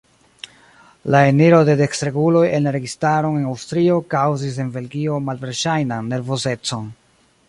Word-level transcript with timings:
La 1.15 1.19
eniro 1.33 1.57
de 1.67 1.73
dekstreguloj 1.81 2.41
en 2.59 2.65
la 2.67 2.73
registaron 2.75 3.37
en 3.41 3.45
Aŭstrio 3.51 3.97
kaŭzis 4.15 4.57
en 4.65 4.71
Belgio 4.79 5.21
malverŝajnan 5.29 6.11
nervozecon. 6.15 6.89